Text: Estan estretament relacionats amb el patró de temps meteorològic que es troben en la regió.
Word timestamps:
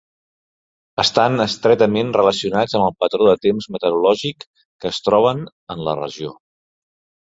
Estan 1.03 1.43
estretament 1.45 2.09
relacionats 2.17 2.79
amb 2.81 2.87
el 2.87 2.97
patró 3.05 3.29
de 3.29 3.37
temps 3.47 3.71
meteorològic 3.77 4.51
que 4.59 4.93
es 4.95 5.05
troben 5.11 5.49
en 5.77 5.89
la 5.91 6.01
regió. 6.05 6.39